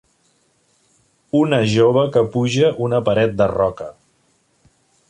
[1.41, 3.93] Una jove que puja una paret de roca.